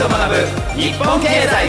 [0.00, 1.68] と学ぶ日本経済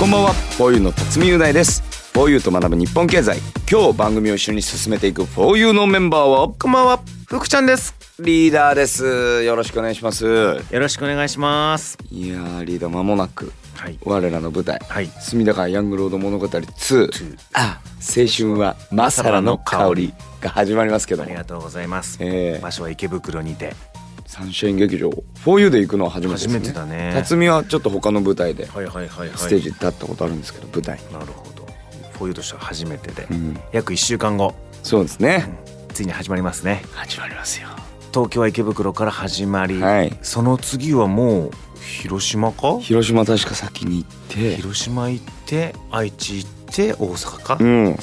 [0.00, 3.38] こんばんはフォーユーの辰巳雄大ですフォーユーと学ぶ日本経済
[3.70, 7.94] 今日番組を一緒に進めていくフォーユーのメンバーはこんばんは、福ちゃんです。
[8.18, 11.96] リーダーですよろしくお願いしますよろしくお願いします。
[12.10, 13.98] いやーリーダー間もなくはい。
[14.04, 15.06] 我らの舞台はい。
[15.20, 22.18] 隅田川ヤングロード物語2あ青春はマサラの香りが始まりますけどもありがとうございます。
[22.20, 23.91] えー場所は池袋にて。
[24.32, 26.54] サンシャイン劇場フォーユーで行くのは初めてですね。
[26.54, 27.12] 初めてだね。
[27.16, 28.64] 辰巳はちょっと他の舞台で。
[28.64, 31.12] ステージに立ったことあるんですけど舞台に。
[31.12, 31.66] なるほど。
[32.12, 33.60] フォーユーとしては初めてで、うん。
[33.72, 35.52] 約1週間後、そうですね。
[35.92, 36.82] ついに始まりますね。
[36.94, 37.68] 始まりますよ。
[38.10, 40.18] 東京は池袋から始まり、はい。
[40.22, 42.78] その次はもう広島か？
[42.80, 44.56] 広島確か先に行って。
[44.56, 47.88] 広島行って愛知行って大阪か、いうん。
[47.90, 47.96] や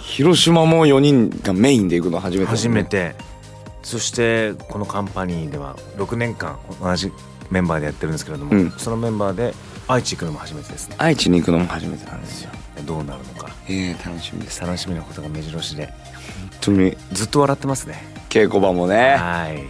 [0.00, 3.14] 広島も4人がメインで行くの初めて、ー初めて
[3.84, 7.12] そしてこのカンパニーでは6年間同じ
[7.50, 8.70] メンバーでやってるんですけれども、うん。
[8.72, 9.54] そのメンバーで
[9.86, 10.96] 愛知行くのも初めてですね。
[10.98, 12.50] 愛知に行くのも初めてなんですよ。
[12.84, 13.50] どうなるのか。
[13.68, 14.60] ええ楽しみです。
[14.60, 15.86] 楽しみなことが目白押しで。
[15.86, 15.94] 本
[16.60, 16.96] 当に。
[17.12, 18.02] ずっと笑ってますね。
[18.30, 19.16] 稽古場もね。
[19.16, 19.56] はい。
[19.56, 19.64] これ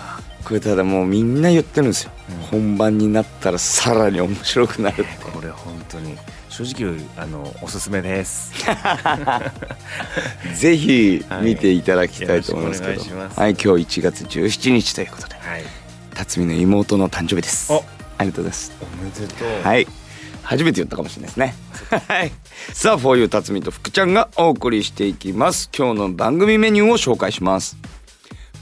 [0.00, 0.20] は。
[0.44, 2.60] これただもうみんな言ってるんですよ、うん。
[2.60, 5.04] 本番になったらさらに面白くなるって。
[5.30, 6.16] これ本当に
[6.52, 8.52] 正直あのおすすめです。
[10.54, 13.08] ぜひ見ていただきたいと思いますけど、はい。
[13.08, 15.62] はい今日1月17日ということではい。
[16.12, 17.72] 辰巳の妹の誕生日です。
[17.72, 17.82] お。
[18.18, 18.72] ありがとうございます。
[18.82, 19.62] おめでとう。
[19.64, 19.86] はい。
[20.42, 21.54] 初めて言ったかもしれないですね。
[22.06, 22.32] はい。
[22.74, 25.70] さあ For You 辰巳と福ちゃんがお送りしていきます。
[25.74, 27.78] 今日の番組メニューを紹介します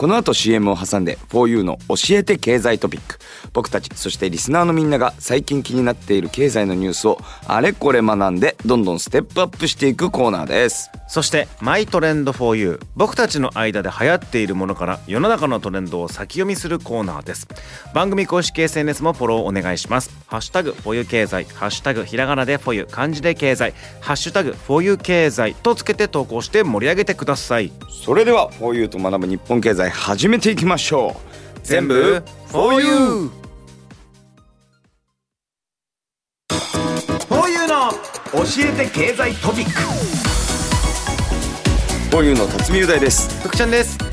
[0.01, 3.19] この後 CM を挟んで 4U の教えて経済トピック。
[3.53, 10.91] 僕たちそしてリスナーのみんなが最近気になっている経済のニュースをあれこれ学んでどんどんステップアップしていくコーナーです。
[11.07, 17.47] そしてマイトレンド 4U 僕たちの間で流行っているものから世の中のトレンドを先読みするコーナーです。
[17.93, 20.17] 番組公式 SNS もフォローお願いします。
[20.29, 21.45] ハッシュタグ 4U 経済。
[21.45, 23.75] ハッシュタグひらがなで 4U 漢字で経済。
[24.01, 27.71] ハッシュタグ 4U 経済とつけて投稿して盛り上げてください。
[27.91, 31.17] それでは 4U と学ぶ日本経済始めていきましょ
[31.57, 31.61] う。
[31.63, 33.31] 全部 4U
[37.29, 37.93] 4U の
[38.33, 39.71] 教えて経済トピック。
[42.17, 43.41] 4U の辰巳雄大です。
[43.43, 44.11] 福ちゃんです。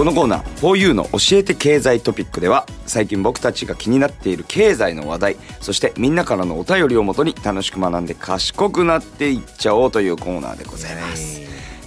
[0.00, 11.40] このコーナー 4U の教えて経済トピックでは最近僕たちが気になっている経済の話題そしてみんなからのお便りをもとに楽しく学んで賢くなっていっちゃおうというコーナーでございます、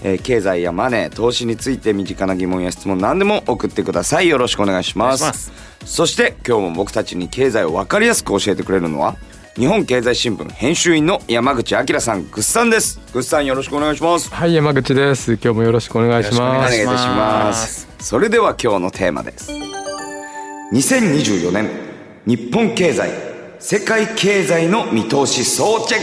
[0.03, 4.27] えー経済やマネー投資について身近な疑問や質問何でも送ってください。
[4.27, 5.51] よろしくお願いします。
[5.85, 9.15] そして今日も僕たちに経済を分かりやすく教えてくれるのは
[9.55, 12.29] 日本経済新聞編集員の山口明さん。
[12.29, 12.99] ぐっさんです。
[13.13, 14.29] ぐっさんよろしくお願いします。
[14.33, 15.33] はい、山口です。
[15.33, 16.71] 今日もよろしくお願いしよろしくおおます。
[16.71, 17.87] 願いいたします。
[17.99, 19.51] それでは今日のテーマです。
[20.71, 21.69] 2024年
[22.25, 23.11] 日本経済
[23.59, 26.01] 世界経済の見通し総チェッ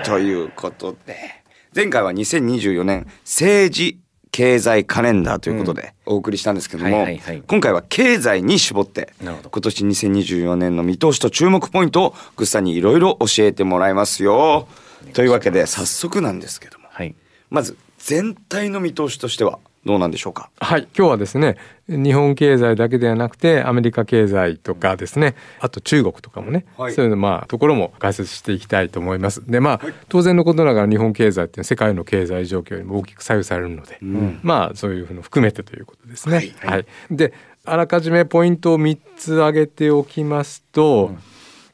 [0.00, 0.04] ク。
[0.04, 1.41] ということで
[1.74, 3.98] 前回は2024年政治
[4.30, 7.06] 経済カレンダーということでお送りしたんですけども、
[7.46, 14.68] 今回は経済に絞って今年2024年の見通しと注目ポイントをぐっさんにいろいろ教えてもらいますよ。
[15.14, 16.88] というわけで早速なんですけども。
[16.90, 17.14] はい。
[17.50, 20.50] まず全体の見通しとしてはどうなんでしょうか？
[20.60, 21.56] はい、今日はですね、
[21.88, 26.92] 日本経済だけではなくて、アメリカ経済とかですね、あと中国とかもね、はい。
[26.92, 29.44] そういうのまあところも解説していきたいと思います。
[29.50, 33.98] で、まあ、当然のことながら日本経済っていうのは世界の経済状況にも大きく左右されるので、
[34.42, 36.36] まあそういうふうの含めてということですね。
[36.36, 36.54] はい。
[36.64, 36.86] はい。
[37.10, 37.32] で、
[37.64, 41.16] あらかじめポイントを3つ挙げておきますと、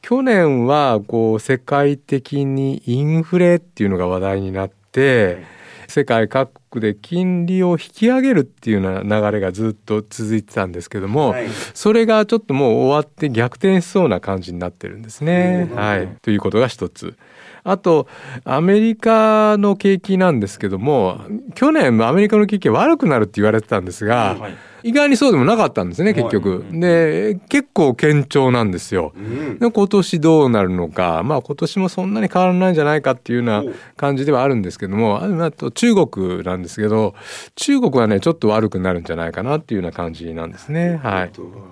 [0.01, 5.43] 去年はこう世界的にインフレっていうのが話題になって、
[5.87, 15.69] 世界各国で金利を引き上げるっていうような流れがずっと続いてたんですけども、はいそれがちょっともう終わって逆転しそうな感じになってるんですね。
[15.73, 17.15] はい、ということが一つ。
[17.63, 18.07] あと
[18.45, 21.21] アメリカの景気なんですけども
[21.55, 24.37] 去年アメリカの景気は悪くなるって言われてたんですが、
[24.83, 26.65] 意外にそうでもなかったんですね結局。
[26.71, 29.13] で結構堅調なんですよ。
[29.59, 31.21] で今年どうなるのか。
[31.23, 35.17] まあ今年もそんなに変わらないんじゃないかっていうような感じではあるんですけども。
[35.17, 37.15] ああと中国なんですけど
[37.55, 40.99] 中国はねちょっと悪くなるんじゃないかなっていうような感じなんですね。
[41.01, 41.31] はい、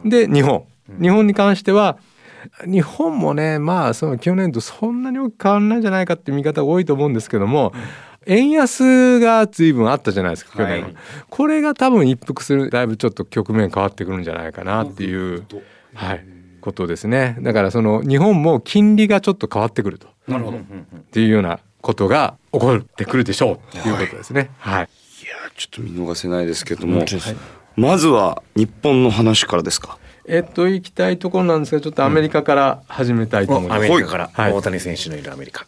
[0.09, 0.63] で日本。
[1.01, 1.97] 日本に関しては
[2.65, 7.73] 日本もねまあその去年とそんなに大きく変わらないんじゃないかっていう見方が多いと思うんですけども、
[8.27, 10.95] 円安が随分あったじゃないですか去年は、はい
[11.29, 15.45] これが多分一服するだいぶちょっと局面変わってくるんじゃないかなっていう、
[15.93, 16.25] はい、
[16.61, 17.37] ことですね。
[17.41, 20.07] だからその日本も金利がちょっと変わってくると。
[20.27, 20.57] なるほど。
[20.57, 20.61] っ
[21.11, 24.49] ていうようなことが起こってくるでしょうということですね。
[24.57, 24.89] はい、
[25.23, 27.05] いやちょっと見逃せないですけども、
[27.75, 29.97] まずは日本の話からですか。
[30.29, 33.77] えっと行きたいところなんですがちょっとアメリカから始めたいと思います。
[33.77, 35.65] アメリカからはい大谷選手のいるアメリカ。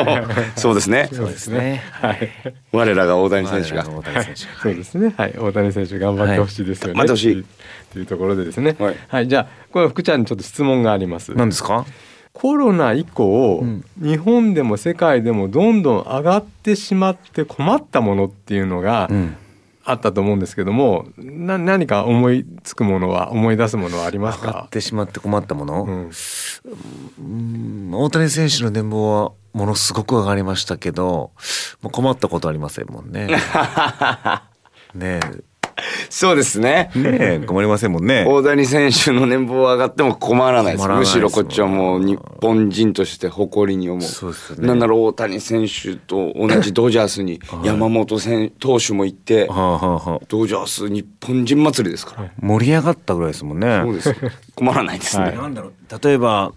[0.56, 1.82] そうですねそうですね。
[1.92, 2.30] はい。
[2.72, 5.14] 我らが大谷選手が大谷選手そうですね。
[5.16, 5.34] はい。
[5.38, 6.94] 大谷選手頑張ってほしいですよね。
[6.94, 7.44] 頑張ってほしい
[7.92, 8.76] というところでですね。
[8.78, 9.28] はいはい。
[9.28, 11.34] じゃあこれ福ちゃんにちょっと質問があります。
[11.34, 11.84] 何ですか？
[12.32, 19.36] コロナ以降、うん日本でも世界でもどんどん上がってしまって困ったものっていうのがうん。
[19.90, 24.68] あったと思うんですけども、な何か思いつくものは思い出すものはあります上がかっ？
[24.70, 25.84] てしまって困ったもの？
[25.84, 26.10] うん
[27.18, 31.32] うん大谷選手の年俸はものすごく上がりましたけど、
[31.82, 33.28] もう困ったことありませんもんね。
[34.94, 35.20] ね
[36.10, 36.90] そうですね。
[36.94, 38.24] え、ねえ、困りませんもんね。
[38.26, 40.88] 大谷選手の年俸上がっても困らないです。
[40.88, 44.02] ですむしろこっちはもう日本人として誇りに思う。
[44.02, 44.68] そうですよね。
[44.68, 50.20] なんなら大谷選手と同じドジャースに山本選投手も行ってはあはあはあ。
[50.28, 53.80] ドジャース日本人祭りですから、盛り上がったぐらいですもんね。
[53.84, 54.14] そうですよ。
[54.54, 55.36] 困らないですね、はい。
[55.36, 55.72] なんだろう。
[56.02, 56.52] 例えば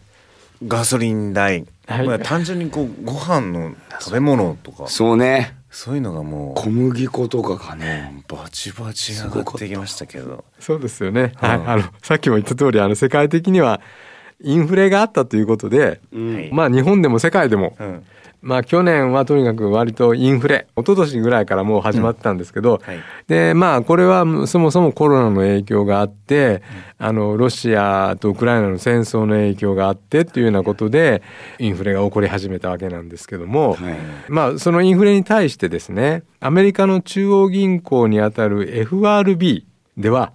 [0.67, 2.07] ガソリン代、はい。
[2.07, 4.87] まあ単純にこうご飯の食べ物とか。
[4.87, 8.23] そうねそういうのがも小麦粉とかがね。
[8.29, 10.43] うバチバチ上がってきましたけど。
[10.59, 11.31] そうですよね。
[11.37, 11.57] はい。
[11.57, 13.79] うんあのさっきも言った通りあの世界的には
[14.41, 16.49] インフレがあったということで、うん。
[16.51, 18.05] まあ日本でも世界でも、うん
[18.41, 22.99] まあ去年はとにかく割とインフレ一昨年ぐらいからもう始まってたんですけど、はい。
[23.27, 26.63] でまあこれはそもそもコロナの影響があって、
[26.97, 31.21] あのロシアとウクライナの戦争の影響があってというようなことで
[31.59, 33.97] インフレが起こり始めたわけなんですけども、はい。
[34.27, 39.67] まあそのインフレに対してですねアメリカの中央銀行にあたる FRB
[39.97, 40.33] では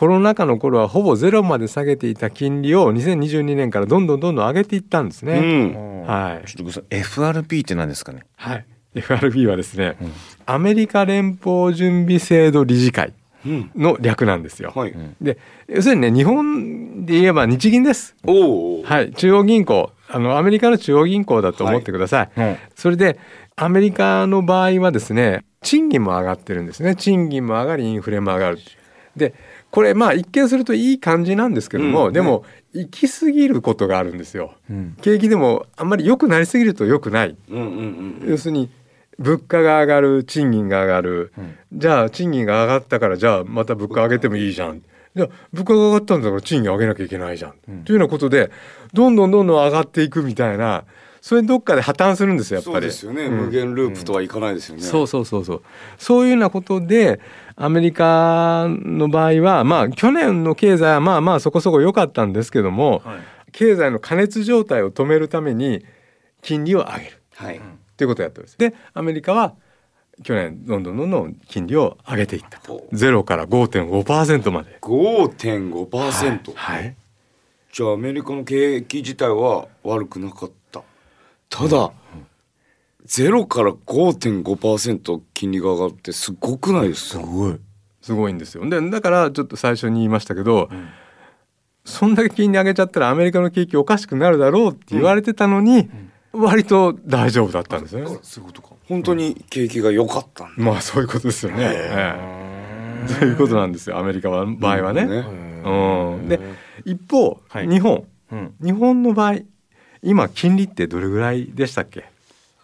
[0.00, 5.40] コロナ禍の頃はほぼゼロまで下げていた金利を2022年からどんどんどんどん上げていったんですうね。
[5.40, 6.04] ん。
[6.06, 6.48] はい。
[6.48, 6.84] ちょっとごさい。
[6.88, 8.24] FRP って何ですかね？
[8.36, 9.98] はい、FRB はですね、
[10.46, 13.12] アメリカ連邦準備制度理事会
[13.44, 14.72] うんの略なんですよ。
[14.74, 15.36] はい、で
[15.68, 18.16] 要するにね日本で言えば日銀です。
[18.26, 19.92] おお、はい、中央銀行。
[20.08, 22.40] あのアメリカの中央銀行だと思ってください。
[22.40, 22.50] はい。
[22.52, 23.18] うんそれで
[23.54, 26.96] アメリカの場合はですね賃金も上がってるんですね。
[26.96, 28.58] 賃金も上がりインフレも上がる。
[29.14, 29.34] で
[29.70, 34.54] これまあ一見するといい感じなんですけども、うんでも行き過ぎることがあるんですよ。
[34.70, 34.96] うん。
[35.02, 37.36] 景気でもあんまり良くなりすぎると良くない。
[37.48, 38.70] うんうん要するに
[39.18, 41.54] 物価が上がる賃金が上がる、うん。
[41.72, 44.82] じゃあ賃金が上がったからじゃあまた物価上げてもいいじゃん。
[45.14, 48.50] じゃあ物価が上がったんだから賃金上げなきゃいけないじゃん、というようなことで
[48.92, 50.84] どんどんどんどん上がっていくみたいな
[51.20, 52.74] それどっかで破綻するんですよやっぱり。
[52.74, 55.62] そうですよね、うん無限ループとはいかないですよね、そうそうそうそう。
[55.98, 57.20] そういうようなことで
[57.62, 63.20] アメリカの場合は、まあ、去年の経済はまあまあそこそこ良かったんですけども、はい、
[63.52, 65.84] 経済の過熱状態を止めるために
[66.40, 67.60] 金利を上げる、はい、
[67.98, 68.56] ということをやってます。
[68.56, 69.56] でアメリカは
[70.22, 72.62] 去年どんどんどんどん金利を上げていった
[72.92, 74.78] ゼロから5.5%まで。
[74.80, 76.96] 5.5%、はい、はい、
[77.70, 80.80] じゃあアメリカの景気自体は悪くなかった。
[81.50, 81.90] ただ、うん。
[83.10, 87.24] ゼロから5.5%金利が上がってすごくないですか？
[87.24, 87.60] すごい。
[88.00, 88.70] すごいんですよ。
[88.70, 90.88] でだからちょっと最初に言いましたけど、うん、
[91.84, 95.90] そんだけ金利上げちゃったらアメリカの景気おかしくなるだろうって言われてたのに、
[96.32, 98.06] 割と大丈夫だったんですね。
[98.22, 98.68] そういうことか。
[98.88, 101.64] 本当に景気が良かった、うん、まあそういうことですよね。
[101.68, 103.98] えー、ということなんですよ。
[103.98, 105.02] アメリカは場合はね。
[105.02, 106.38] うん、で
[106.84, 109.40] 一方、はい、日本、うん、日本の場合
[110.00, 112.08] 今金利ってどれぐらいでしたっけ？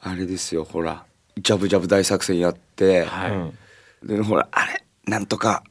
[0.06, 1.04] あれですよほら
[1.36, 3.32] ジャブジャブ大作戦やって、はい。
[3.32, 3.58] うん。
[4.04, 5.64] でほらあれなんとか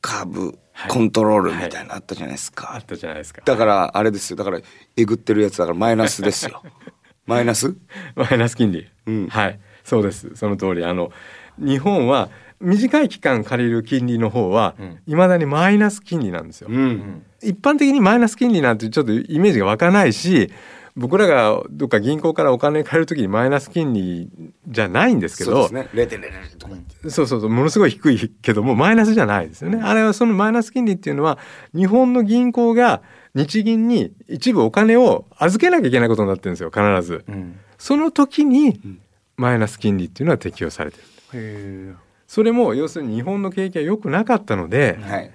[0.00, 0.90] カーブはい。
[0.90, 3.42] コントロールみたいなのあったじゃないですか、あったじゃないですか。
[3.44, 4.36] だからあれですよ。
[4.36, 4.60] だから
[4.96, 6.62] えぐってるやつだからマイナスですよ。
[7.26, 7.76] マイナス？
[8.14, 9.26] マイナス金利、うん。
[9.28, 9.60] はい。
[9.84, 10.30] そうです。
[10.34, 10.84] その通り。
[10.84, 11.10] あの
[11.58, 12.30] 日本は
[12.60, 14.86] 短い期間借りる金利の方はうん。
[15.06, 16.68] いま、未だにマイナス金利なんですよ。
[16.70, 17.22] うん。
[17.42, 20.52] 一般的にマイナス金利なんてちょっとイメージが湧かないし
[20.98, 24.28] 僕らがどっか銀行からお金借りるときにマイナス金利
[24.66, 26.04] じゃないんですけどそうですね。
[26.04, 26.74] 0.00とか
[27.08, 29.80] そうそうそうものすごい低いけどもマイナスじゃないですよね。
[29.80, 31.38] あれはそのマイナス金利っていうのは
[31.74, 33.02] 日本の銀行が
[33.34, 37.24] 日銀に一部お金を預けなきゃいけないことになってるんですよ必ず。
[37.28, 37.60] うん。
[37.78, 39.00] その時にん。
[39.36, 41.04] マイナス金利っていうのは適用されてる。
[41.34, 41.94] へ
[42.26, 45.30] それも要するに日本の景気は良くなかったので、はい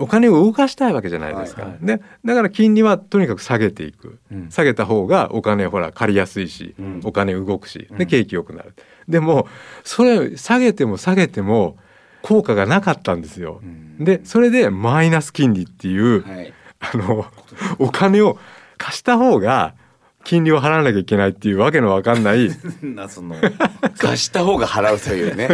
[0.00, 1.62] お金を動かしたいわけじゃないですか。
[1.62, 1.86] はいはい。
[1.86, 4.50] でだから金利はとにかく下げていく、うん。
[4.50, 7.00] 下げた方がお金ほら借りやすいし、うん。
[7.04, 7.98] お金動くしうん。
[7.98, 8.74] で景気良くなる。
[9.08, 9.46] でも
[9.84, 11.76] それ下げても下げても
[12.22, 13.60] 効果がなかったんですよ。
[13.62, 14.04] うん。
[14.04, 16.52] でそれでマイナス金利っていう、はい。
[16.80, 17.26] あの
[17.78, 18.38] お金を
[18.78, 19.74] 貸した方が
[20.24, 22.48] 金利を払わなきゃいけないっていうわけのわかんない。
[22.48, 23.36] ね謎の
[23.98, 25.48] 貸した方が払うという ね。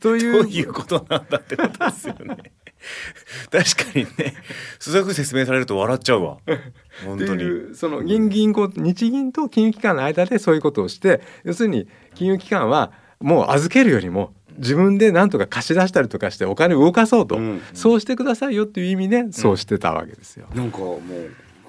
[0.00, 2.36] というどういうことなんだってことですよね
[3.50, 4.34] 確かにね。
[4.78, 6.38] そういうふうに説明されると笑っちゃうわ。
[7.06, 7.74] 本当に。
[7.74, 17.62] その銀銀行日銀と金融機関の間でそういうことをして要するに金融機関はもう預けるよりも自分で何とか貸し出したりとかしてお金を動かそうと、うん。
[17.72, 20.46] そうしてくださいよっていう意味でそうしてたわけですよ。
[20.54, 21.00] なんかもう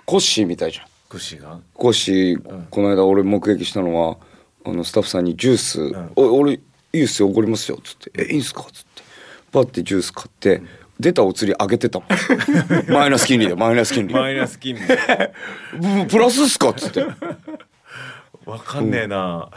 [0.05, 0.85] コッシーみたいじゃん。
[1.09, 1.59] クシが？
[1.75, 4.17] コッシー、この間俺目撃したのは
[4.65, 6.11] あのスタッフさんにジュース「ん。
[6.15, 6.59] お俺い
[6.93, 9.03] いっすよおごりますよ」っつって「えいいんすか?」っつって。
[9.51, 10.63] パッてジュース買って、
[10.99, 12.07] 出たお釣り上げてたもん。
[12.91, 14.13] マイナス金利でマイナス金利。
[14.13, 14.81] マイナス金利。
[14.81, 17.05] う んプラスっすかっつって。
[18.45, 19.49] わかんねえな。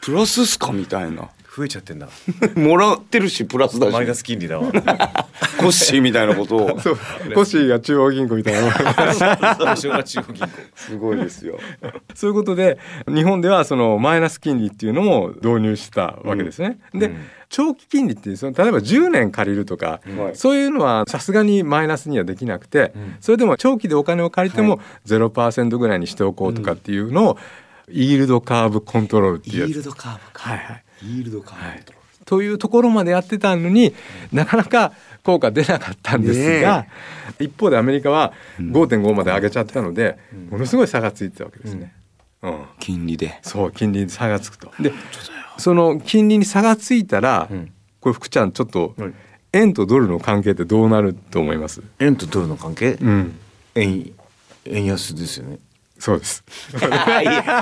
[0.00, 1.28] プラスっすかみたいな。
[1.56, 2.08] 増えちゃってんだ。
[2.54, 3.92] もらってるしプラスだし。
[3.92, 4.70] マイナス金利だわ。
[4.70, 6.80] コッシーみたいなことを。
[6.80, 6.96] そう。
[7.34, 9.74] コッシーが中央銀行みたいな。
[9.74, 10.48] 正が中央銀行。
[10.74, 11.58] すごいですよ。
[12.14, 16.78] そういうことで日本ではそのマイナス金利っていうのも導入したわけですね。
[16.92, 17.10] で、
[17.48, 27.38] 長期金利っていうその例えば10年借りるとか、はいそういうのはさすがにマイナスにはできなくて、それでも長期でお金を借りても0%ぐらいにしておこうとかっていうのを、
[27.88, 29.82] イールドカーブコントロールっていうやつ。
[29.82, 30.50] ドカーブか。
[30.50, 33.94] はいはい、イールドカーブというところまでやってたのに
[34.32, 36.86] なかなか効果出なかったんですが、
[37.38, 40.18] 一方でアメリカは5.5まで上げちゃったので、
[40.50, 41.94] ものすごい差がついてたわけですね。
[42.42, 42.64] うん。
[42.80, 43.38] 金利で。
[43.42, 44.70] そう金利に差がつくと。
[44.80, 44.92] で
[45.58, 47.72] その金利に差がついたら、ん。
[48.00, 49.14] これ福ちゃんちょっと、はい。
[49.52, 52.98] 円とドルの関係ってどうなると思います、円とドルの関係？
[53.00, 53.38] うん、
[53.74, 54.12] 円
[54.66, 55.58] 円安ですよね
[55.98, 56.44] そうです。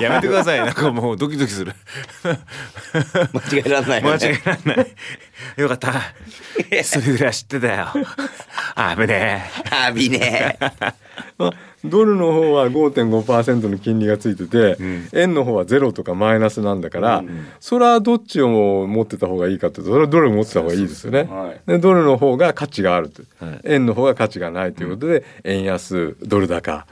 [0.00, 0.58] やめてください。
[0.64, 1.72] なんかもうドキドキする。
[2.24, 4.94] 間違えられない間違えられない。
[5.56, 5.92] よかった。
[6.82, 7.88] それぐらい知ってたよ。
[8.96, 10.58] 危ねあびね
[11.38, 11.52] まあ
[11.84, 15.08] ドルの方は5.5%の金利がついてて、ん。
[15.12, 17.22] 円の方はゼロとかマイナスなんだから、
[17.60, 21.24] それはどっちを持ってた方がいいかっていうとそれはドルを持ってた方がいいですよね。
[21.24, 21.60] はい。
[21.66, 23.60] でドルの方が価値があると、はい。
[23.64, 26.86] 円の方が価値がないということで、円安ドル高。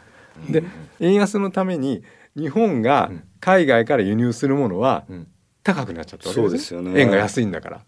[0.51, 0.63] で
[1.01, 2.03] 円安のために
[2.37, 3.11] 日本が
[3.41, 5.27] 海外から輸入するものはん。
[5.63, 7.01] 高くなっちゃったわけです,、そうですよね。
[7.01, 7.81] 円が安いんだから。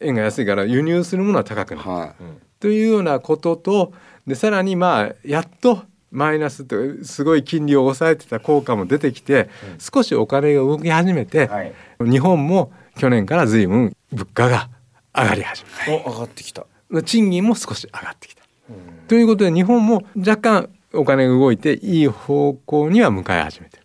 [0.00, 1.88] 円が安いから輸入するものは高くなる。
[1.88, 2.14] は
[2.60, 3.92] というようなことと
[4.26, 11.72] でさらにまあやっとマイナスとすごい金利を抑えてた効果も出てきて、少しお金が動き始めて、はい。
[12.00, 14.68] 日本も去年から随分物価が
[15.14, 16.66] 上がり始めお上がってきた。
[16.92, 18.42] た賃金も少し上がってきた。
[19.08, 23.82] ということで日本も若干お金が動いていい方向には向かい始めてる。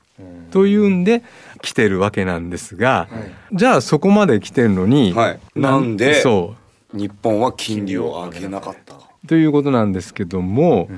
[0.52, 1.24] というんで
[1.62, 3.08] 来てるわけなんですが、
[3.54, 5.40] じゃあそこまで来てるのに、はい。
[5.56, 6.56] なんでそ
[6.94, 6.98] う。
[6.98, 8.96] い日本は金利を上げなかった
[9.28, 10.90] ということなんですけども、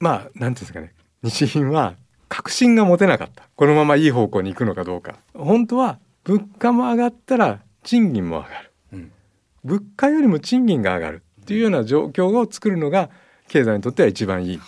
[0.00, 0.92] まあなんていうんですかね。
[1.22, 1.94] 日銀は
[2.28, 3.44] 確信が持てなかった。
[3.54, 5.16] このままいい方向に行くのかどうか。
[5.34, 9.12] 本当は物価も上がったら賃金も上がる、うん。
[9.64, 13.10] 物価よりも賃金が上がるっていうような状況を作るのが
[13.48, 14.60] 経済にとっては一番いい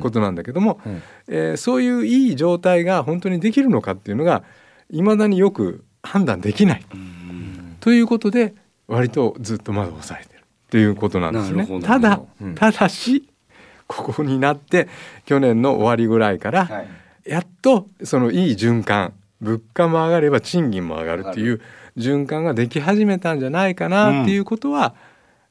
[0.00, 1.02] ことなんだけども、うん。
[1.28, 4.44] えーそういういい状態が本当にできるのかっていうのが
[4.90, 6.84] いまだによく判断できない、
[7.80, 8.54] ということで
[8.86, 11.68] 割とずっとまだ抑えてるっていうことなんですね。
[11.82, 12.54] ただ、うん。
[12.54, 13.28] ただし
[13.86, 14.88] ここになって
[15.24, 16.88] 去年の終わりぐらいから、はい。
[17.24, 21.60] やっとそのいい循環物価も上がれば賃金も上がるっていう
[21.96, 24.94] 循環ができ始めたんじゃないかなっていうことは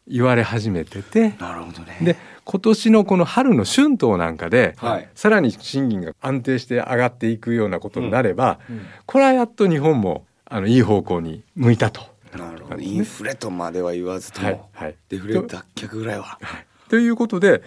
[0.08, 1.98] 言われ始めてて、なるほどね。
[2.02, 2.16] で
[2.50, 5.10] 今年のこの春の春闘なんかで、はい。
[5.16, 8.60] さらに賃金が安定して上がっていくようなことになれば、
[9.06, 12.02] これはやっと日本もあのいい方向に向いたと。
[12.38, 12.80] なるほど。
[12.80, 14.60] インフレとまでは言わずとも、はい。
[14.72, 14.96] はい。
[15.10, 16.40] デフレ脱却ぐらいは。
[16.88, 17.64] ということで、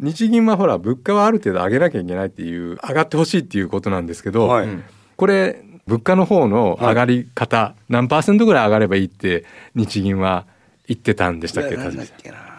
[0.00, 4.68] 日銀はほら物価はある程度上げなきゃいけないっていう上がってほしいっていうことなんですけど、はい。
[5.16, 9.44] これ物価の方の上がり方、何パーセントぐらい上がればいいって
[9.74, 10.46] 日銀は
[10.86, 12.55] 言ってたんでしたっけんだっ田けな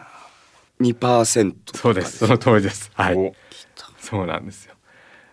[0.79, 2.19] 2%そうです。
[2.19, 2.91] その通りです。
[2.93, 3.15] はい。
[3.15, 3.33] お
[3.99, 4.75] そうなんですよ。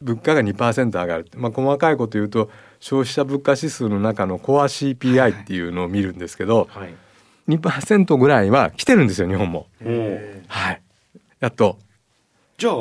[0.01, 6.95] 物価が2%上がるまあ細かいこと言うと消費者物価指数の中のコア CPI っていうのを見るんですけど、はい。
[7.49, 9.67] 2%ぐらいは来てるんですよ日本も。
[9.83, 10.83] うんはい。
[11.41, 11.79] やっと。
[12.57, 12.75] じゃあ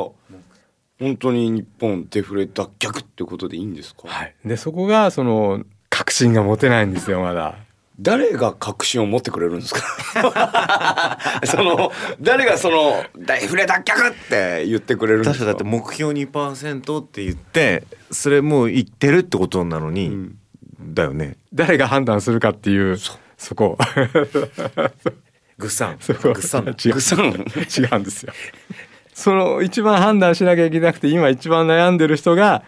[1.00, 4.36] 本当に日本デフレ脱却ってことでいいんですか、はい。
[4.46, 7.56] でそこがその確信が持てないんですよまだ
[8.00, 11.20] 誰が確信を持ってくれるんですか？
[11.46, 15.46] その誰がそのデフレ脱却って言ってくれるんですか？
[15.46, 20.36] 確かだって目標2%って言ってそれもう言ってるってことなのに、ん。
[20.82, 21.38] だよね。
[21.54, 22.98] 誰が判断するかっていう
[23.38, 23.78] そこ。
[25.58, 25.98] ぐっさん。
[26.00, 26.34] そこ。
[26.34, 26.68] ぐっさん。
[26.68, 26.94] 違う。
[26.94, 27.20] ぐさん。
[27.20, 28.34] 違うんですよ。
[29.14, 32.64] その一番判断しなきゃいけなくて今一番悩んでる人が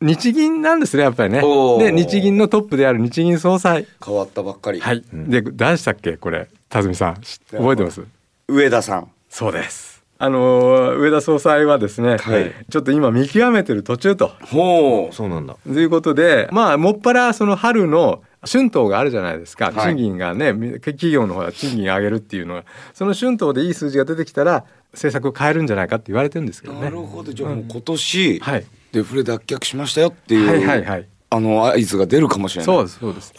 [0.00, 1.40] 日銀なんですねやっぱりね。
[1.78, 3.86] で日銀のトップである日銀総裁。
[4.04, 4.80] 変わったばっかり。
[4.80, 6.48] はい、で誰でしたっけこれ。
[6.68, 7.20] 辰巳さん。
[7.22, 8.02] 知覚えてます？
[8.48, 9.10] 上田さん。
[9.30, 12.52] そうですあの上田総裁はですね、はい。
[12.70, 14.32] ちょっと今見極めてる途中と。
[14.42, 15.14] ほう。
[15.14, 15.56] そうなんだ。
[15.64, 19.94] ということでまあもっぱらその春の春闘があるじゃないですか、はい。
[19.94, 26.80] 賃金がね企業の方は賃金上げるっていうのはその春闘でいい数字が出てきたら政策を変えるんじゃないかって言われてるんですけどね。
[26.82, 27.32] なるほど。
[27.32, 28.66] じゃあもう今年、はい。
[28.92, 31.08] デフレ脱却しましたよっていう、はいはいはい。
[31.28, 32.74] あの合図が出るかもしれない。
[32.74, 33.34] そうですそうです。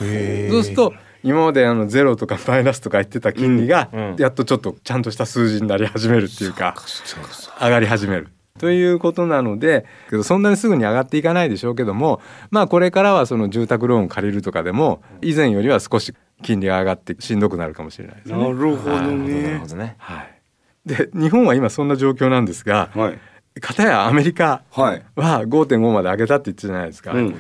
[0.52, 0.94] そうすると
[1.28, 6.76] 今まであのゼロとかマイナスとか言ってた金利がうんやっとちょっとちゃんとした数字になり始めるっていうか
[7.60, 18.38] 上がり始めるということなのでけどそんなにすぐに上がっていかないでしょうけどもまあこれからはその住宅ローン借りるとかでも以前よりは少し金利が上がってしんどくなるかもしれないですね。
[18.38, 19.96] なるほどなるねほどね。
[19.98, 20.40] はい、
[20.86, 23.20] で日本は今そんな状況なんですが、はい。
[23.60, 25.04] 片やアメリカはい。
[25.16, 27.40] は5.5まで上げたって言ってたじゃないですか、うん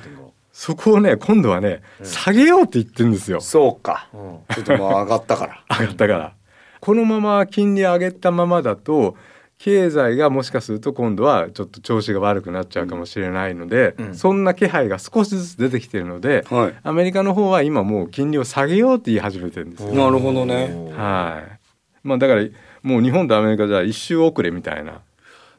[0.58, 4.10] そこをね今度はね下げようって言ってるんですよ、そうか。
[4.56, 5.64] ちょっともう上がったから。
[5.80, 6.34] 上がったから。
[6.80, 9.16] このまま金利上げたままだと
[9.60, 14.16] 経済がもしかすると今度はちょっと調子が悪くなっちゃうかもしれないので、うん。
[14.16, 16.74] そんな気配が少しずつ出てきてるので、はい。
[16.82, 19.94] アメリカの方は今もう金利を下げようって言い始めてるんですよ。
[19.94, 20.72] なるほどね。
[20.98, 21.60] はい。
[22.02, 22.42] まあだから
[22.82, 25.02] もう日本とアメリカじゃ一周遅れみたいな。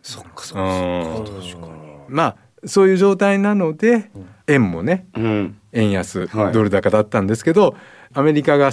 [0.02, 4.11] そっかそっうかんまあそういう状態なので
[4.49, 5.59] 円もねうん。
[5.73, 6.52] 円安はい。
[6.52, 7.76] ドル高だったんですけど、
[8.12, 8.71] アメリカが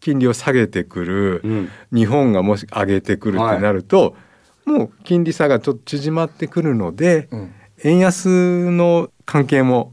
[0.00, 1.68] 金利を下げてくる、うん。
[1.92, 4.16] 日本がもし上げてくるってなると、
[4.64, 7.54] もう金利差がちょっと縮まってくるので、うん。
[7.84, 9.92] 円安の関係も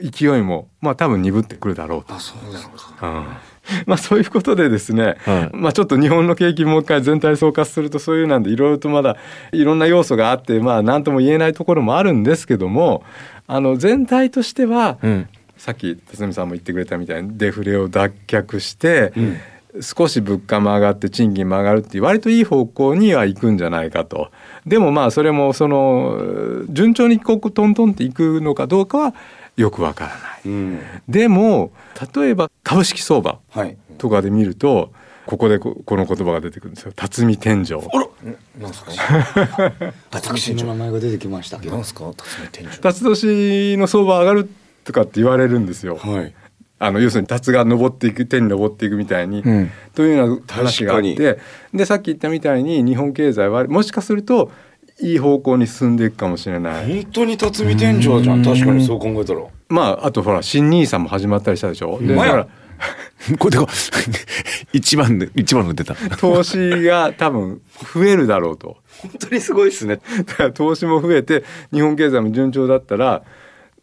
[0.00, 2.14] 勢いもまあ多分鈍ってくるだろうと。
[2.14, 3.08] あそうですか。
[3.08, 3.49] うん
[3.86, 5.56] まあそういうことでですね、はい。
[5.56, 9.16] まあちょっと日本の景気もう一回全体総括するとそういうなんでいろいろとまだ
[9.52, 13.04] いろんな要素があってまあ何とも言えないところもあるんですけども
[13.46, 15.28] あの全体としては、うん。
[15.56, 19.12] さっき辰巳さんも言ってくれたみたいにデフレを脱却して、
[19.82, 24.30] 少し物価も上がって賃金も上がるっていう割といい方向には行くんじゃないかと。
[24.66, 29.14] でもまあそれもその順調にこうトントンっていくのかどうかは
[29.56, 30.20] よくわからない。
[30.46, 30.80] うん。
[31.08, 31.72] でも
[32.14, 33.76] 例えば株式相場はい。
[33.98, 34.92] とかで見ると
[35.26, 36.92] ここでここの言葉が出てくるんですよ。
[36.94, 37.72] 辰巳天井。
[38.58, 38.90] なんすか？
[40.10, 41.58] 私の名前が出てきました。
[41.58, 42.04] けどなんすか？
[42.16, 44.48] 辰巳店長辰年の相場上がる
[44.84, 45.96] とかって言われるんですよ。
[45.96, 46.34] はい。
[46.82, 49.70] あの要するに辰が登っていく天に登っていくみたいに、うん。
[49.94, 51.38] というような話があっ確て
[51.74, 54.50] でさっき言ったみたいに日本経済はもしかすると
[55.02, 57.02] いい方向に進んでいくかもしれない。
[57.02, 58.42] 本当に辰巳天井じゃん。
[58.42, 59.40] 確かにそう考えたら。
[59.68, 61.98] まああとほら新ニーサも始まったりしたでしょ？
[62.00, 62.46] でだから。
[63.38, 63.68] これでこ
[64.72, 65.94] 一番で一番の出た。
[66.18, 67.60] 投資が多分
[67.94, 68.78] 増えるだろうと。
[69.02, 70.00] 本当にすごいですね。
[70.26, 73.22] だから投資も増えて日本経済も順調だったら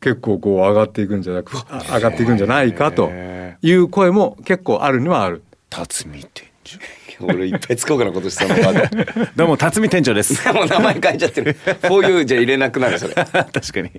[0.02, 3.12] 結構こう上がっていくんじゃなくあ上がっていくんじゃないかと
[3.62, 5.44] いう声も結構あるにはある。
[5.70, 6.78] 辰巳店長
[7.20, 10.36] 俺いっぱい使おうかな今年さんのカードどうも辰巳店長です。
[10.54, 11.56] もう名前変えちゃってる。
[11.88, 13.14] こういうじゃ入れなくなるそれ。
[13.14, 13.92] 確かに。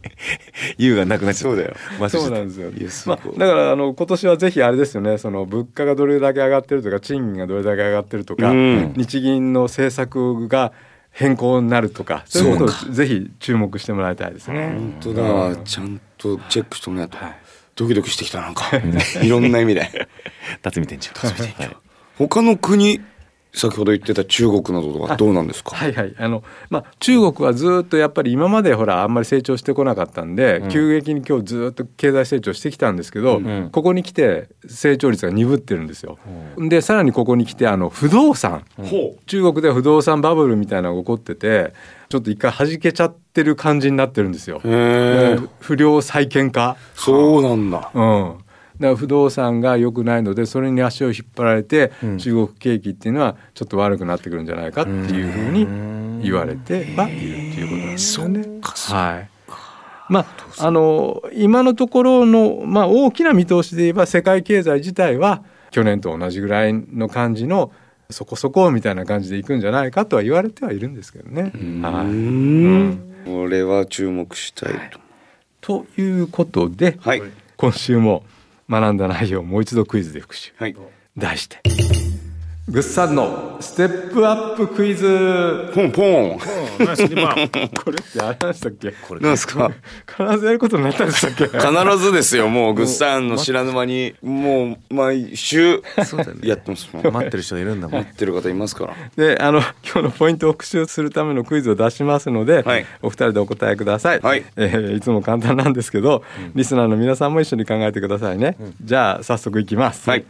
[0.76, 1.50] 優がなくなっちゃった。
[1.50, 2.08] そうだよ。
[2.08, 3.14] そうなんですよ。
[3.16, 5.18] まあ、だからあの今年はぜひあれですよね。
[5.18, 8.92] その物価がどれだけ上がってるとか賃金がどれだけ上がってるとか、うん。
[8.96, 10.72] 日銀の政策が
[11.10, 14.74] 変更になるとかそういうことをぜひ注目してもらいたいですね。
[15.00, 15.56] 本当だ。
[15.64, 17.10] ちゃんとチェックしてもらない。
[17.10, 18.70] とドキドキしてきたなんか。
[19.22, 20.08] いろんな意味で。
[20.62, 21.12] 辰巳店長。
[21.12, 21.76] 辰巳店
[22.18, 23.00] 他の国
[23.50, 25.74] 先ほど言ってた中国などとかどうなんですか？
[25.74, 26.14] はいはい。
[26.18, 33.70] あのまあ中国はずっとやっぱり今までほらあんまり成長してこなかったんで、急激に今日ずっと経済成長してきたんですけど、ん。
[33.70, 36.18] ここに来て成長率が鈍ってるんですよ。
[36.58, 41.72] でさらにここに来てあの不動産、ほ中国では不動産バブルみたいなのが起こってて
[42.10, 44.60] ちょっと一回弾けちゃってる感じになってるんですよ。
[45.60, 47.90] 不良再建化、そうなんだ。
[47.94, 48.34] うん、
[48.80, 58.60] だから不動産が良くないのでそれに足を引っ張られて、中国景気っていうのはちょっと悪くなってくるんじゃないかっていうふうに言われてはいるっていうことなんですよね。
[58.62, 59.28] はい。
[60.08, 60.26] まあ、
[60.66, 67.72] あの今のところの、まあ、大きな見通しで言えば世界経済自体は去年と同じぐらいの感じの
[68.10, 71.52] そこそこみたいな感じでいくんじゃないかとは言われてはいるんですけどね。
[71.82, 72.06] はい。
[72.06, 73.14] うん。
[73.26, 74.72] これは注目したい
[75.60, 75.84] と。
[75.84, 77.22] ということで、はい。
[77.58, 78.22] 今週も
[78.68, 80.52] 学んだ内容をもう一度クイズで復習。
[80.58, 80.76] はい。
[81.16, 81.60] 題して。
[82.68, 85.72] ぐっさんのステップアップクイズ。
[85.74, 86.38] ポンポン
[86.84, 88.92] ナイスこれってあれなんでしたっけ？
[89.06, 89.20] これ。
[89.20, 89.70] なんですか？
[90.06, 91.46] 必ずやることになったんでしたっけ？
[91.46, 92.48] 必ずですよ。
[92.48, 95.82] もうグッサンの知らぬ間にもう毎週
[96.42, 97.12] やってますもん。
[97.12, 98.00] 待ってる人いるんだもん。
[98.00, 98.94] 待ってる方いますから。
[99.16, 102.86] であの今日のポイントを復習するためのクイズを出しますので、はい。
[103.02, 104.44] お二人でお答えください、はい。
[104.56, 110.24] えーいつも簡単なんですけど、リスナーの皆さんも一緒に考えてくださいね、じゃあ早速いきます、はい。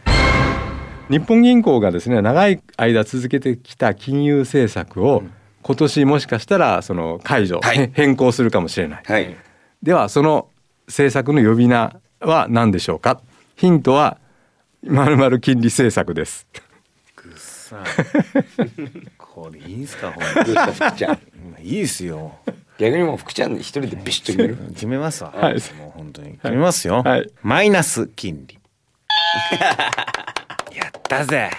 [1.08, 5.22] 日本銀行がですね長い間続けてきた金融政策を
[5.68, 7.78] 今年もしかしたらその解除、はい。
[7.78, 9.02] へ変更するかもしれない。
[9.04, 9.36] はい。
[9.82, 10.48] ではその
[10.86, 13.20] 政策の呼び名は何でしょうか？
[13.54, 14.16] ヒントは
[14.82, 16.46] まるまる金利政策です。
[17.36, 17.86] さあ
[19.18, 21.16] これいいんすかほん福ちゃん。
[21.16, 21.22] と
[21.60, 22.34] いいですよ
[22.78, 24.56] 逆にもう福ちゃん一人でビシッと決める。
[24.72, 25.52] 決めますわ、はい。
[25.78, 26.38] もう本当に。
[26.38, 27.30] 決めますよ、はい。
[27.42, 28.58] マイナス金利。
[30.74, 31.50] やったぜ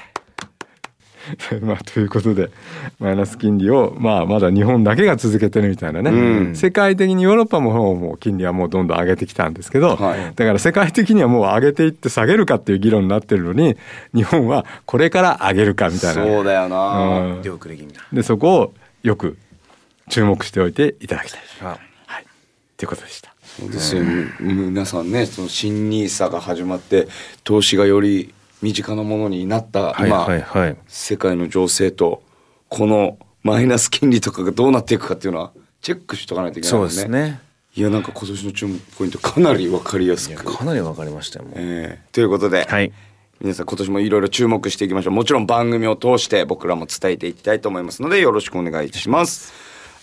[1.61, 2.49] まあ、ということで
[2.99, 6.55] マイナス金利を、まあ、まだ日本だけが続けてるみたいなね、うん。
[6.55, 10.33] 世界的にヨーロッパももう金利はもうどんどん上げてきたんですけど、はい。
[10.35, 13.77] だから世界的にはもう上げていって下げるかっていう議論になってるのに
[14.13, 16.23] 日本はこれから上げるかみたいな。
[16.23, 17.41] そうだよな、うん。
[17.41, 18.01] 出遅れ気味だ。
[18.11, 19.37] でそこをよく
[20.09, 21.41] 注目しておいていただきたい。
[21.61, 22.25] あはい、
[22.77, 23.33] ということでした。
[23.59, 24.03] そうですよ、
[24.39, 27.07] 皆さんねその新ニーサが始まって
[27.43, 30.77] 投資がより身近なものになったはい今、はいはい。
[30.87, 32.21] 世界の情勢と
[32.67, 36.95] このマイナス金利とかがどうなっていくかっていうのはチェックしとかないといけないそうもんね。
[36.95, 37.41] ですね。
[37.75, 40.43] いやなんか今年の注目ポイントかなり分かりやすく。
[40.57, 41.53] かなり分かりましたよもう。
[41.57, 42.91] えーということで、はい。
[43.39, 45.13] 皆さん今年もいろいろ注目していきましょう。
[45.13, 49.53] もちろん番組を通して僕らも伝えていきたいと思いますのでよろしくお願いいたします。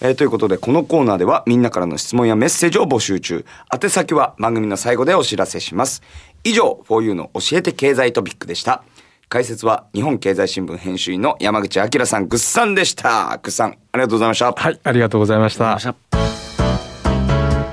[0.00, 3.44] えーということでこのコーナーではみんなからの質問やメッセージを募集中。
[3.70, 6.02] 宛先は番組の最後でお知らせします
[6.46, 8.84] 以上 4U の教えて経済トピックでした。
[9.28, 13.40] 解説は日本経済新聞編集員の山口明さんぐっさんでした。
[13.42, 14.52] ぐっさんありがとうございました。
[14.52, 15.64] はい、ありがとうございました。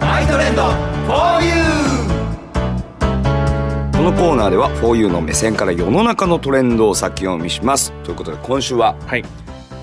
[0.01, 0.73] マイトレンド 4U
[3.95, 7.91] このコーナーでは 4U の目線から世の中のトレンドを先読みします。
[8.03, 9.23] ということで今週ははい。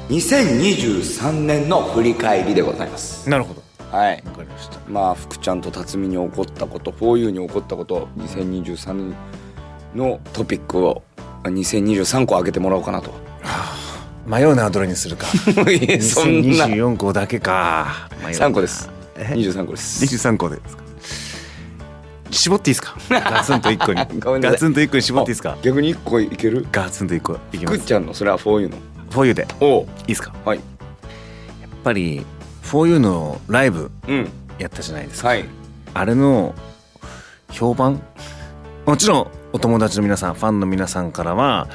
[0.09, 3.31] 2023年の振り返りでございます。
[3.31, 4.23] なるほどはい。
[4.25, 4.79] 分かりました。
[4.89, 9.15] まあ福ちゃんと辰巳に起こったこと 4U に起こったこと2023年
[9.95, 11.03] のトピックを
[11.45, 13.11] 2023個上げてもらおうかなと。
[14.27, 15.27] 迷うなどれにするか。
[15.47, 16.67] そんな。
[16.67, 18.09] 2024個だけか。
[18.25, 18.47] 迷うな。
[18.49, 18.89] 3個です。
[19.17, 20.05] 23個です。
[20.05, 20.83] 23個ですか。
[22.31, 22.97] 絞っていいですか？
[23.11, 24.41] ガツンと1個に。
[24.41, 25.57] ガツンと1個に絞っていいですか？
[25.63, 26.65] 逆に1個いける？
[26.71, 27.87] ガツンと1個いきま福す。
[27.87, 28.77] ちゃんのそれは 4U の
[29.11, 32.25] 4U でおういいですかはいやっぱり
[32.71, 34.31] 4U のライブうん。
[34.61, 35.29] やったじゃないですか。
[35.29, 35.45] はい。
[35.93, 36.55] あれの
[37.51, 38.01] 評判？
[38.87, 41.69] もちろんお友達の皆さんファンの皆さんからは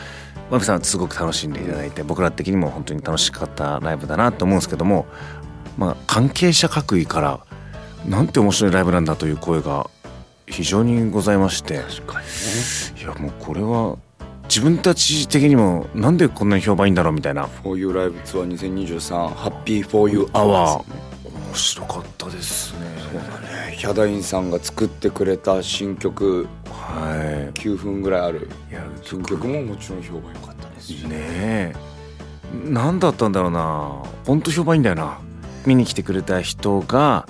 [0.49, 5.05] ワビさんすごく楽しんでいただいて僕ら的にも本当に楽しかったライブだなと思うんですけども
[5.77, 7.39] まあ関係者各位から
[8.05, 9.89] なんて面白いライブなんだという声が
[10.47, 11.79] 非常にございまして。
[11.79, 11.83] ね。
[13.01, 13.97] いやもうこれは
[14.47, 17.47] 自分たち的にもなんでこんなに評判いいんだろうみたいな。
[17.63, 22.87] 4U ライブツアー2023ハッピー 4U アアワーワー面白かったですね。
[23.75, 26.47] ヒャダインさんが作ってくれた新曲。
[26.65, 28.49] は9分ぐらいある。
[28.69, 31.03] いいや新曲ももちろん評判良かったですし。
[31.03, 31.75] ねえ。
[32.65, 34.03] 何だったんだろうな。
[34.25, 35.19] 本当評判いいんだよな。
[35.65, 37.27] 見に来てくれた人が、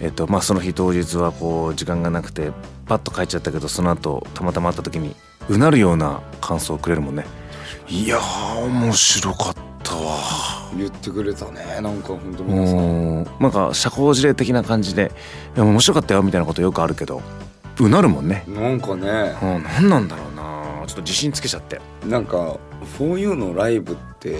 [0.00, 2.50] えっとまあ、その日当日はこう時間がなくて
[2.86, 5.14] パッと帰っちゃったけどその後たまたま会った時に
[5.48, 7.24] うなるような感想をくれるもんね。
[7.88, 10.18] いやー面白かったわ。
[10.76, 13.24] 言ってくれたねなんか本当皆さん。
[13.40, 15.10] なんか社交辞令的な感じで
[15.56, 17.22] 「いや面白かったよ」みたいなことよくあるけど
[17.80, 18.44] うなるもんね。
[18.48, 19.34] なんかね。
[19.42, 20.86] うん何なんだろうな。
[20.86, 22.56] ちょっと自信つけちゃって、なんか
[22.98, 24.30] 4U のライブって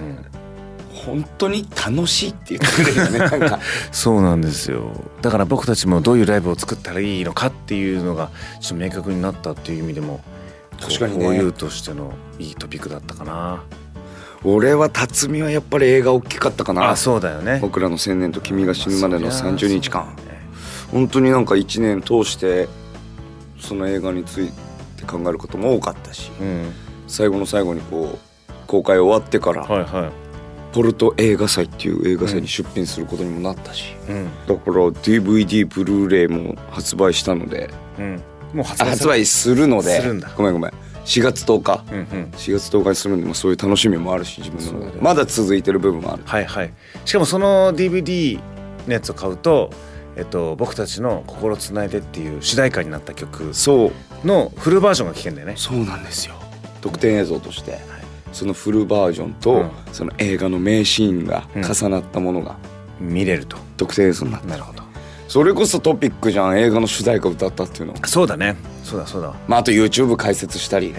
[0.00, 0.24] うん。
[0.92, 3.60] 本当に楽しいって言ってくれるよね なんか。
[3.92, 4.90] そうなんですよ。
[5.20, 10.20] だから僕たちもどういうライブを作ったらいいのかっていうのがちょっと明確になったっていう意味でも
[10.80, 11.24] 確かにね。
[11.24, 13.62] こういうとしてのいいトピックだったかな。
[14.44, 16.90] 俺は辰巳はやっぱり映画大きかったかな。
[16.90, 17.58] あそうだよね。
[17.60, 20.14] 僕らの千年と君が死ぬまでのそりゃ30日間。
[20.16, 20.40] そうだね。
[20.92, 22.68] 本当になんか1年通して
[23.58, 24.50] その映画につい
[24.96, 26.72] て考えることも多かったしうん。
[27.08, 30.12] 最後の最後にこう公開終わってからはいは
[30.72, 34.24] ポルト映画祭っていう映画祭に出品することにもなったし、いうん。
[34.46, 40.00] だから DVD ブルーレイも発売したのでうんもう発売するので。
[40.00, 40.30] するんだ。
[40.36, 40.72] ごめんごめん。
[41.04, 41.84] 4月10日。
[41.90, 42.04] うんうん。
[42.36, 44.92] 4月10日にするんで、まあ、そういう楽しみもあるし自分のね。
[45.00, 46.22] まだ続いてる部分もある。
[46.26, 46.72] はいはい。
[47.04, 48.40] しかもその DVD
[48.86, 49.70] のやつを買うと
[50.16, 53.52] えっと、僕たちの「心つないで」っていう主題歌になった曲
[54.24, 55.54] のフルバージョンが聴けんだよね。
[55.56, 56.34] そうなんですよ。
[56.80, 57.78] 特典映像として。
[58.32, 59.70] そのフルバージョンと、うん。
[59.92, 62.56] その映画の名シーンが重なったものが
[63.00, 63.56] 見れると。
[63.76, 64.82] 特典映像になってなるほど
[65.28, 67.94] それこそトピックじゃん映画の主題歌歌ったっていうの。
[68.06, 68.56] そうだね。
[68.84, 69.34] そうだそうだ。
[69.48, 70.90] まああと YouTube 解説したり。
[70.90, 70.98] いや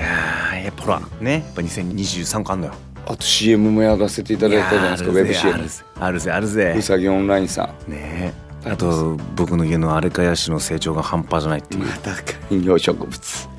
[0.51, 1.33] ーやっぱほらね。
[1.33, 2.73] やっぱ2023個あんのよ。
[3.05, 6.75] あと CM もやらせていただいたじゃないですかウェブ CM あるぜあるぜあるぜ。
[6.77, 7.91] うさぎオンラインさん。
[7.91, 8.33] ね
[8.65, 8.69] え。
[8.69, 11.85] あと僕の家のアレカヤシの成長が半端じゃないっていう。
[11.85, 12.11] また
[12.49, 13.49] 観葉植物。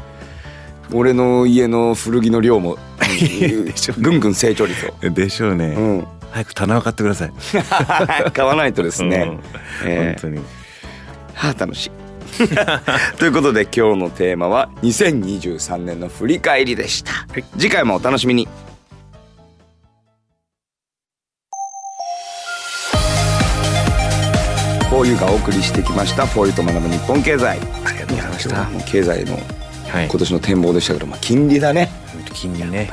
[0.93, 2.79] 俺の家の古着の量も
[3.99, 7.33] ぐんぐん成長率を、 でしょうね、うん、早く棚を買ってください。
[8.33, 9.41] 買わないとですね、
[9.85, 9.89] うん。
[9.91, 10.23] えー。
[10.23, 10.45] 本当に
[11.39, 11.91] はあ楽しい。
[13.17, 17.13] ということで今日のテーマは2023年の振り返りでした、
[17.57, 18.49] 次回もお楽しみに。
[24.91, 26.27] フォーユーがお送りしてきました。
[26.27, 27.59] フォーユーと学ぶ日本経済。
[27.85, 28.67] ありがとうございました。
[28.85, 29.39] 経済の
[29.89, 30.09] はい。
[30.09, 31.89] 今年の展望でしたけど、まあ、金利だね。
[32.35, 32.91] 金利ね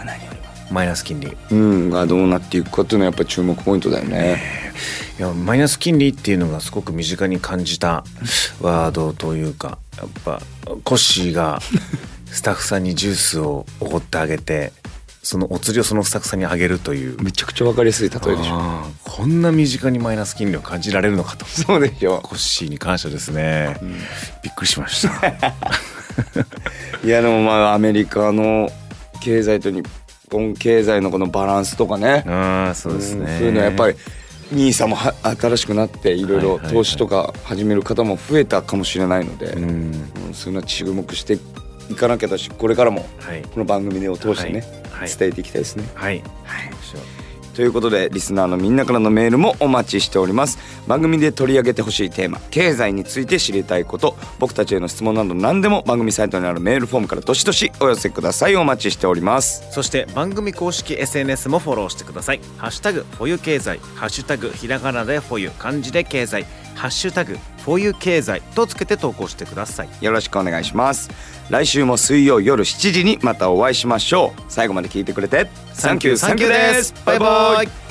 [0.71, 1.35] マイナス金利。
[1.51, 4.41] うんがどうなっていくかっていうのはやっぱり注目ポイントだよね。
[5.17, 8.03] いやマイナス金利っていうのがすごく身近に感じた
[8.61, 10.41] ワードというかやっぱ
[10.83, 11.61] コッシーが
[12.31, 14.73] スタッフさんにジュースをおごってあげて
[15.25, 17.19] そのお釣りをそのスタッフさんにあげるという。
[17.23, 18.83] めちゃくちゃ分かりやすい例えでしょ。
[19.03, 21.45] こんな身近にマイナス金利を感じられるのかと。
[21.45, 22.19] そうでしょ。
[22.21, 23.75] コッシーに感謝ですね、
[24.43, 25.27] びっくりしました。
[27.03, 28.69] いやでもまあアメリカの
[29.19, 29.83] 経済と日
[30.29, 32.23] 本経済のこのバランスとかね。
[32.27, 33.95] ああそうですね、んそういうのはやっぱり
[34.53, 36.73] NISA もは新しくなっていろいろはいはいはい。
[36.73, 39.63] 投資とか始める方も増えたかもしれないので、うん。
[39.63, 39.65] う
[40.31, 41.37] んそういうのは注目して
[41.89, 43.41] いかなきゃだしこれからもはい。
[43.41, 44.59] この番組を通してね、
[44.91, 45.01] はい。
[45.01, 45.09] はい。
[45.17, 45.83] 伝えていきたいですね。
[45.93, 46.23] はい
[47.55, 50.59] ということでリスナーのみんなからのメールもお待ちしております。
[50.87, 58.55] 番組で取り上げてほしいテーマ経済について知りたいこと僕たちへの質問など何でも番組サイトにあるメールフォームからどしどしお寄せください。
[58.55, 59.63] お待ちしております。
[59.71, 62.41] そして番組公式 SNS もフォローしてください。
[62.57, 63.79] ハッシュタグふぉゆ経済。
[63.95, 66.45] ハッシュタグひらがなでふぉゆ漢字で経済。
[66.75, 69.89] ハッシュタグふぉゆ経済とつけて投稿してください。
[70.01, 71.09] よろしくお願いします。
[71.49, 74.41] 来週も水曜夜7時にまたお会いしましょう。
[74.49, 75.49] 最後まで聞いてくれて。
[75.73, 76.93] サンキューサンキューです。
[77.05, 77.84] バイバイ